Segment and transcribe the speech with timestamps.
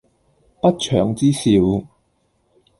[0.59, 1.85] 不祥之兆